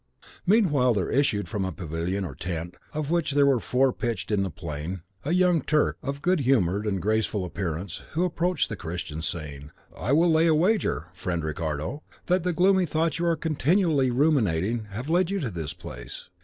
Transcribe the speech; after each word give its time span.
Meanwhile 0.47 0.95
there 0.95 1.11
issued 1.11 1.47
from 1.47 1.63
a 1.63 1.71
pavilion 1.71 2.25
or 2.25 2.33
tent, 2.33 2.73
of 2.91 3.11
which 3.11 3.33
there 3.33 3.45
were 3.45 3.59
four 3.59 3.93
pitched 3.93 4.31
in 4.31 4.41
the 4.41 4.49
plain, 4.49 5.03
a 5.23 5.31
young 5.31 5.61
Turk, 5.61 5.99
of 6.01 6.23
good 6.23 6.39
humoured 6.39 6.87
and 6.87 6.99
graceful 6.99 7.45
appearance, 7.45 8.01
who 8.13 8.25
approached 8.25 8.67
the 8.69 8.75
Christian, 8.75 9.21
saying, 9.21 9.69
"I 9.95 10.11
will 10.13 10.31
lay 10.31 10.47
a 10.47 10.55
wager, 10.55 11.09
friend 11.13 11.43
Ricardo, 11.43 12.01
that 12.25 12.41
the 12.41 12.51
gloomy 12.51 12.87
thoughts 12.87 13.19
you 13.19 13.27
are 13.27 13.35
continually 13.35 14.09
ruminating 14.09 14.85
have 14.85 15.07
led 15.11 15.29
you 15.29 15.39
to 15.39 15.51
this 15.51 15.73
place." 15.75 16.29